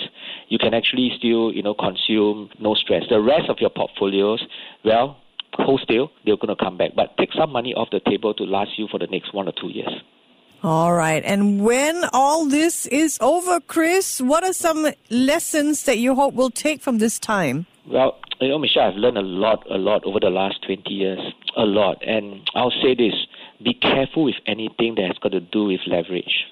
You 0.48 0.60
can 0.60 0.74
actually 0.74 1.12
still, 1.18 1.52
you 1.52 1.64
know, 1.64 1.74
consume 1.74 2.50
no 2.60 2.76
stress. 2.76 3.04
The 3.10 3.20
rest 3.20 3.50
of 3.50 3.58
your 3.60 3.72
portfolios, 3.72 4.46
well, 4.86 5.18
hold 5.54 5.82
still, 5.82 6.12
they're 6.26 6.38
going 6.38 6.56
to 6.56 6.64
come 6.64 6.78
back. 6.78 6.92
But 6.96 7.18
take 7.18 7.34
some 7.34 7.52
money 7.52 7.74
off 7.74 7.90
the 7.92 8.00
table 8.00 8.34
to 8.36 8.44
last 8.44 8.78
you 8.78 8.88
for 8.90 9.00
the 9.00 9.08
next 9.08 9.34
one 9.34 9.48
or 9.48 9.54
two 9.60 9.70
years. 9.70 9.94
All 10.64 10.94
right. 10.94 11.22
And 11.26 11.64
when 11.64 12.06
all 12.14 12.46
this 12.46 12.86
is 12.86 13.18
over, 13.20 13.60
Chris, 13.60 14.22
what 14.22 14.44
are 14.46 14.54
some 14.54 14.88
lessons 15.10 15.84
that 15.84 15.98
you 15.98 16.16
hope 16.16 16.36
we'll 16.36 16.50
take 16.50 16.82
from 16.82 17.00
this 17.00 17.20
time? 17.20 17.66
Well, 17.86 18.18
you 18.40 18.48
know, 18.48 18.60
Michelle, 18.60 18.84
I've 18.84 18.96
learned 18.96 19.18
a 19.18 19.22
lot, 19.22 19.70
a 19.70 19.78
lot 19.78 20.06
over 20.06 20.20
the 20.22 20.30
last 20.30 20.64
20 20.66 20.90
years. 20.90 21.20
A 21.58 21.64
lot. 21.64 22.02
And 22.08 22.50
I'll 22.56 22.72
say 22.82 22.96
this 22.96 23.14
be 23.62 23.74
careful 23.74 24.24
with 24.24 24.36
anything 24.48 24.96
that 24.96 25.08
has 25.08 25.18
got 25.20 25.34
to 25.34 25.40
do 25.40 25.66
with 25.66 25.82
leverage 25.88 26.46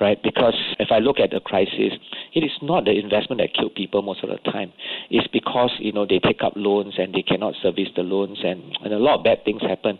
right? 0.00 0.22
Because 0.22 0.54
if 0.78 0.88
I 0.90 0.98
look 0.98 1.18
at 1.18 1.30
the 1.30 1.40
crisis, 1.40 1.92
it 2.34 2.40
is 2.40 2.52
not 2.62 2.84
the 2.84 2.92
investment 2.92 3.40
that 3.40 3.54
killed 3.54 3.74
people 3.74 4.02
most 4.02 4.22
of 4.22 4.30
the 4.30 4.38
time. 4.50 4.72
It's 5.10 5.26
because 5.28 5.70
you 5.78 5.92
know 5.92 6.06
they 6.06 6.18
take 6.18 6.42
up 6.42 6.52
loans 6.56 6.94
and 6.98 7.14
they 7.14 7.22
cannot 7.22 7.54
service 7.62 7.88
the 7.96 8.02
loans, 8.02 8.38
and, 8.44 8.62
and 8.84 8.92
a 8.92 8.98
lot 8.98 9.18
of 9.18 9.24
bad 9.24 9.44
things 9.44 9.62
happen. 9.62 9.98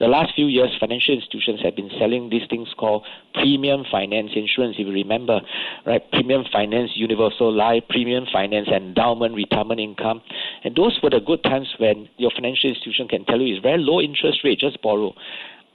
The 0.00 0.08
last 0.08 0.34
few 0.34 0.46
years, 0.46 0.70
financial 0.78 1.14
institutions 1.14 1.60
have 1.62 1.74
been 1.76 1.90
selling 1.98 2.30
these 2.30 2.48
things 2.48 2.68
called 2.78 3.04
premium 3.34 3.84
finance 3.90 4.30
insurance. 4.34 4.76
If 4.78 4.86
you 4.86 4.92
remember, 4.92 5.40
right? 5.86 6.02
Premium 6.12 6.44
finance, 6.52 6.92
universal 6.94 7.52
life, 7.52 7.82
premium 7.88 8.26
finance, 8.32 8.68
endowment, 8.68 9.34
retirement 9.34 9.80
income, 9.80 10.22
and 10.64 10.74
those 10.76 10.98
were 11.02 11.10
the 11.10 11.20
good 11.20 11.42
times 11.42 11.68
when 11.78 12.08
your 12.16 12.30
financial 12.34 12.70
institution 12.70 13.08
can 13.08 13.24
tell 13.24 13.40
you 13.40 13.54
it's 13.54 13.62
very 13.62 13.78
low 13.78 14.00
interest 14.00 14.40
rate, 14.44 14.58
just 14.58 14.80
borrow. 14.82 15.14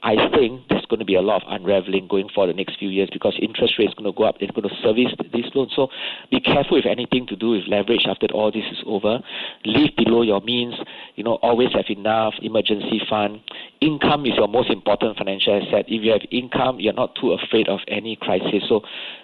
I 0.04 0.28
think 0.36 0.68
there's 0.68 0.84
going 0.84 0.98
to 1.00 1.06
be 1.06 1.14
a 1.14 1.22
lot 1.22 1.42
of 1.42 1.48
unraveling 1.48 2.08
going 2.08 2.28
for 2.34 2.46
the 2.46 2.52
next 2.52 2.78
few 2.78 2.90
years 2.90 3.08
because 3.10 3.34
interest 3.40 3.74
rates 3.78 3.94
going 3.94 4.04
to 4.04 4.16
go 4.16 4.24
up. 4.24 4.36
It's 4.38 4.52
going 4.52 4.68
to 4.68 4.74
service 4.82 5.16
these 5.32 5.46
loans. 5.54 5.72
So 5.74 5.88
be 6.30 6.40
careful 6.40 6.76
if 6.76 6.84
anything 6.84 7.26
to 7.28 7.36
do 7.36 7.52
with 7.52 7.62
leverage 7.66 8.04
after 8.06 8.26
all 8.34 8.52
this 8.52 8.64
is 8.70 8.82
over. 8.84 9.20
Live 9.64 9.96
below 9.96 10.20
your 10.20 10.42
means. 10.42 10.74
You 11.16 11.24
know, 11.24 11.36
always 11.40 11.72
have 11.72 11.86
enough 11.88 12.34
emergency 12.42 13.00
fund. 13.08 13.40
Income 13.80 14.26
is 14.26 14.32
your 14.36 14.46
most 14.46 14.68
important 14.68 15.16
financial 15.16 15.56
asset. 15.56 15.86
If 15.88 16.04
you 16.04 16.12
have 16.12 16.20
income, 16.30 16.80
you're 16.80 16.92
not 16.92 17.14
too 17.18 17.32
afraid 17.32 17.68
of 17.68 17.80
any 17.88 18.16
crisis. 18.16 18.62
So 18.68 18.82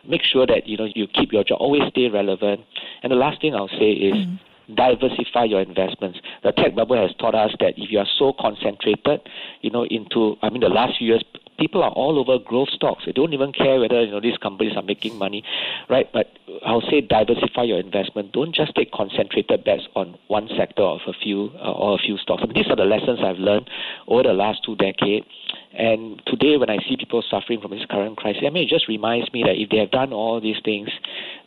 make 0.09 0.23
sure 0.23 0.47
that 0.47 0.67
you 0.67 0.79
know 0.79 0.89
you 0.95 1.07
keep 1.07 1.31
your 1.31 1.45
job. 1.45 1.59
Always 1.61 1.83
stay 1.91 2.09
relevant. 2.09 2.63
And 3.03 3.13
the 3.13 3.17
last 3.17 3.43
thing 3.43 3.55
I'll 3.55 3.69
say 3.69 3.93
is. 3.93 4.15
Mm-hmm 4.15 4.47
diversify 4.75 5.45
your 5.45 5.61
investments. 5.61 6.19
The 6.43 6.53
tech 6.53 6.75
bubble 6.75 6.97
has 6.97 7.15
taught 7.19 7.35
us 7.35 7.53
that 7.61 7.75
if 7.77 7.91
you 7.91 7.99
are 7.99 8.09
so 8.19 8.33
concentrated, 8.39 9.21
you 9.63 9.71
know, 9.71 9.85
into 9.85 10.37
I 10.43 10.51
mean 10.51 10.61
the 10.61 10.69
last 10.69 10.99
few 10.99 11.09
years 11.09 11.25
people 11.61 11.83
are 11.83 11.91
all 11.91 12.19
over 12.19 12.43
growth 12.43 12.71
stocks. 12.71 13.05
They 13.05 13.13
don't 13.13 13.35
even 13.35 13.53
care 13.53 13.79
whether 13.79 14.03
you 14.03 14.11
know 14.11 14.21
these 14.21 14.39
companies 14.39 14.73
are 14.77 14.83
making 14.83 15.17
money, 15.17 15.45
right? 15.89 16.11
But 16.13 16.39
I'll 16.65 16.81
say 16.81 17.03
diversify 17.03 17.65
your 17.65 17.79
investment. 17.79 18.33
Don't 18.33 18.55
just 18.55 18.75
take 18.75 18.91
concentrated 18.91 19.63
bets 19.63 19.83
on 19.95 20.19
one 20.29 20.49
sector 20.57 20.83
of 20.83 21.01
a 21.07 21.13
few 21.13 21.51
uh, 21.63 21.73
or 21.73 21.95
a 21.95 21.99
few 21.99 22.17
stocks. 22.17 22.43
I 22.43 22.47
mean, 22.47 22.55
these 22.55 22.71
are 22.71 22.77
the 22.77 22.85
lessons 22.85 23.21
I've 23.23 23.39
learned 23.39 23.69
over 24.09 24.25
the 24.25 24.33
last 24.33 24.65
two 24.65 24.75
decades. 24.77 25.27
And 25.73 26.21
today, 26.27 26.57
when 26.57 26.71
I 26.71 26.79
see 26.89 26.97
people 26.97 27.23
suffering 27.31 27.61
from 27.61 27.71
this 27.71 27.85
current 27.89 28.17
crisis, 28.17 28.43
I 28.45 28.51
mean, 28.51 28.65
it 28.65 28.71
just 28.71 28.89
reminds 28.89 29.33
me 29.33 29.43
that 29.45 29.61
if 29.61 29.69
they 29.69 29.77
have 29.79 29.91
done 29.91 30.13
all 30.13 30.41
these 30.41 30.61
things, 30.65 30.89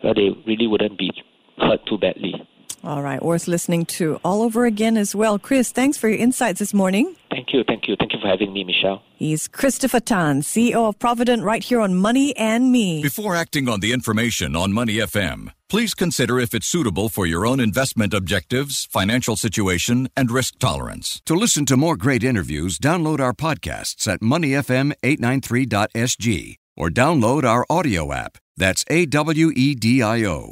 well, 0.04 0.14
they 0.14 0.30
really 0.46 0.68
wouldn't 0.68 0.98
be 0.98 1.12
hurt 1.58 1.86
too 1.88 1.98
badly. 1.98 2.48
All 2.86 3.02
right, 3.02 3.24
worth 3.24 3.48
listening 3.48 3.86
to 3.98 4.20
all 4.26 4.42
over 4.42 4.66
again 4.66 4.98
as 4.98 5.16
well. 5.16 5.40
Chris, 5.40 5.72
thanks 5.72 5.98
for 5.98 6.10
your 6.10 6.20
insights 6.20 6.60
this 6.60 6.74
morning. 6.74 7.16
Thank 7.30 7.54
you, 7.54 7.64
thank 7.66 7.88
you, 7.88 7.96
thank 7.98 8.12
you 8.12 8.20
for 8.20 8.28
having 8.28 8.52
me, 8.52 8.66
Michelle. 8.66 9.02
He's 9.16 9.48
Christopher 9.48 10.02
Tan, 10.02 10.42
CEO 10.42 10.90
of 10.90 11.00
Providend, 11.00 11.46
right 11.46 11.64
here 11.64 11.80
on 11.80 11.96
Money 11.96 12.36
and 12.36 12.74
Me. 12.74 13.02
Before 13.02 13.38
acting 13.38 13.70
on 13.70 13.80
the 13.80 13.94
information 13.94 14.54
on 14.54 14.74
Money 14.74 14.96
FM, 14.96 15.54
please 15.70 15.94
consider 15.94 16.42
if 16.42 16.54
it's 16.54 16.68
suitable 16.68 17.08
for 17.08 17.26
your 17.26 17.46
own 17.46 17.62
investment 17.62 18.14
objectives, 18.14 18.86
financial 18.92 19.38
situation, 19.38 20.10
and 20.18 20.30
risk 20.30 20.60
tolerance. 20.60 21.22
To 21.26 21.36
listen 21.36 21.66
to 21.68 21.78
more 21.78 21.96
great 21.96 22.22
interviews, 22.22 22.78
download 22.78 23.22
our 23.22 23.34
podcasts 23.34 24.12
at 24.12 24.20
moneyfm893.sg 24.20 26.56
or 26.76 26.90
download 26.90 27.46
our 27.46 27.66
AWEDIO 27.70 28.14
app. 28.14 28.38
That's 28.58 28.84
A 28.90 29.06
W 29.06 29.54
E 29.56 29.74
D 29.74 30.04
I 30.04 30.26
O. 30.26 30.52